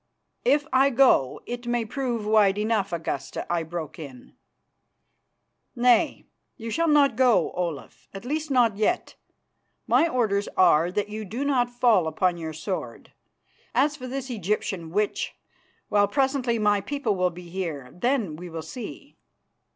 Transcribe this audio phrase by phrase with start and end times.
[0.43, 4.33] "If I go it may prove wide enough, Augusta," I broke in.
[5.75, 6.25] "Nay,
[6.57, 9.13] you shall not go, Olaf, at least not yet.
[9.85, 13.13] My orders are that you do not fall upon your sword.
[13.75, 15.35] As for this Egyptian witch,
[15.87, 19.17] well, presently my people will be here; then we will see."